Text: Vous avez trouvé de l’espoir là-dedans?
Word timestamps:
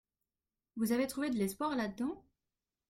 Vous 0.77 0.93
avez 0.93 1.05
trouvé 1.05 1.29
de 1.29 1.35
l’espoir 1.35 1.75
là-dedans? 1.75 2.25